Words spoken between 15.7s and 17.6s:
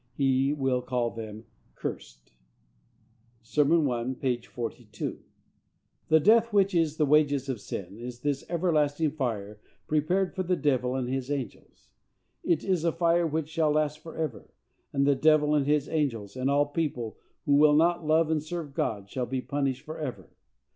angels, and all people who